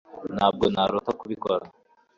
[0.35, 1.65] ntabwo narota kubikora